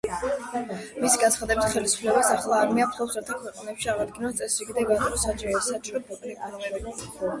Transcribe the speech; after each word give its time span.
მისი 1.01 1.19
განცხადებით 1.23 1.67
„ხელისუფლებას 1.73 2.31
ახლა 2.37 2.61
არმია 2.61 2.87
ფლობს, 2.95 3.17
რათა 3.19 3.37
ქვეყანაში 3.43 3.91
აღადგინოს 3.93 4.41
წესრიგი 4.41 4.77
და 4.79 4.87
გაატაროს 4.93 5.27
საჭირო 5.29 5.83
რეფორმები“. 5.99 6.97